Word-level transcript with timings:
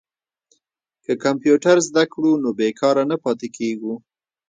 که 1.03 1.11
کمپیوټر 1.23 1.77
زده 1.87 2.03
کړو 2.13 2.31
نو 2.43 2.49
بې 2.59 2.69
کاره 2.79 3.03
نه 3.11 3.17
پاتې 3.23 3.47
کیږو. 3.57 3.93